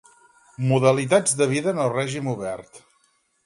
Modalitats 0.71 1.37
de 1.43 1.49
vida 1.53 1.73
en 1.77 1.85
el 1.87 1.93
règim 1.99 2.33
obert. 2.35 2.85